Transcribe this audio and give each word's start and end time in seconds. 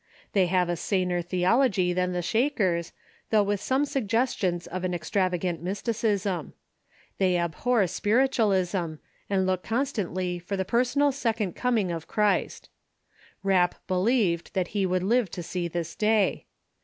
Tiiey 0.33 0.47
have 0.47 0.67
a 0.67 0.75
saner 0.75 1.21
theology 1.21 1.93
than 1.93 2.11
the 2.11 2.23
Shakers, 2.23 2.91
though 3.29 3.43
with 3.43 3.61
some 3.61 3.85
suggestions 3.85 4.65
of 4.65 4.83
an 4.83 4.95
extravagant 4.95 5.61
mysticism. 5.61 6.53
They 7.19 7.37
abhor 7.37 7.85
spiritualism, 7.85 8.95
and 9.29 9.45
look 9.45 9.61
constantly 9.61 10.39
for 10.39 10.57
the 10.57 10.65
personal 10.65 11.11
Second 11.11 11.55
Coming 11.55 11.91
of 11.91 12.07
Christ. 12.07 12.67
Rapp 13.43 13.75
believed 13.85 14.55
that 14.55 14.69
he 14.69 14.87
would 14.87 15.03
live 15.03 15.29
to 15.29 15.43
see 15.43 15.67
this 15.67 15.95
day. 15.95 16.47